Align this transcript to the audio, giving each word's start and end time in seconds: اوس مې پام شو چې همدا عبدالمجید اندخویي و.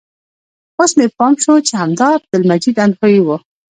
اوس 0.79 0.91
مې 0.97 1.05
پام 1.17 1.33
شو 1.43 1.53
چې 1.67 1.73
همدا 1.81 2.07
عبدالمجید 2.17 2.75
اندخویي 2.85 3.19
و. 3.23 3.27